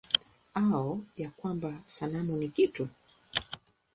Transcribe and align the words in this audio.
Au 0.55 1.05
ya 1.17 1.29
kwamba 1.29 1.73
sanamu 1.85 2.37
ni 2.37 2.49
kitu? 2.49 2.87